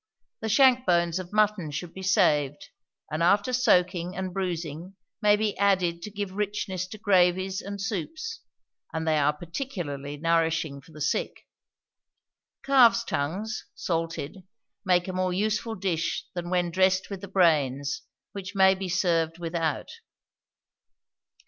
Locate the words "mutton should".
1.31-1.93